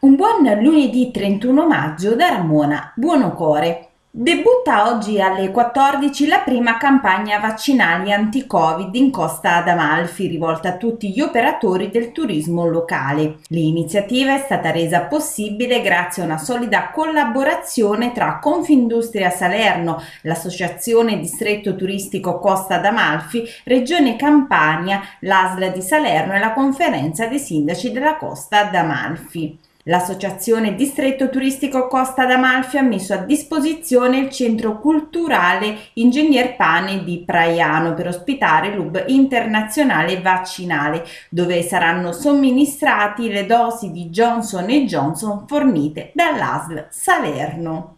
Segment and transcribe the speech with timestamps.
[0.00, 3.88] Un buon lunedì 31 maggio da Ramona Buonocore.
[4.08, 11.10] Debutta oggi alle 14 la prima campagna vaccinale anti-Covid in Costa d'Amalfi rivolta a tutti
[11.10, 13.38] gli operatori del turismo locale.
[13.48, 21.74] L'iniziativa è stata resa possibile grazie a una solida collaborazione tra Confindustria Salerno, l'Associazione Distretto
[21.74, 28.62] Turistico Costa d'Amalfi, Regione Campania, l'ASL di Salerno e la Conferenza dei Sindaci della Costa
[28.62, 29.66] d'Amalfi.
[29.88, 37.22] L'associazione Distretto Turistico Costa d'Amalfi ha messo a disposizione il centro culturale Ingegner Pane di
[37.24, 46.12] Praiano per ospitare l'Hub internazionale vaccinale, dove saranno somministrati le dosi di Johnson Johnson fornite
[46.14, 47.97] dall'ASL Salerno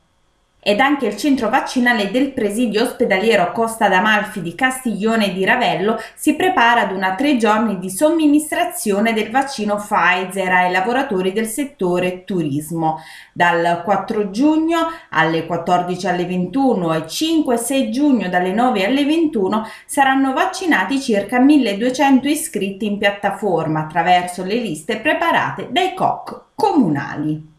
[0.62, 6.34] ed anche il centro vaccinale del presidio ospedaliero Costa d'Amalfi di Castiglione di Ravello si
[6.34, 13.00] prepara ad una tre giorni di somministrazione del vaccino Pfizer ai lavoratori del settore turismo.
[13.32, 19.04] Dal 4 giugno alle 14 alle 21 e 5 e 6 giugno dalle 9 alle
[19.06, 27.49] 21 saranno vaccinati circa 1200 iscritti in piattaforma attraverso le liste preparate dai COC comunali.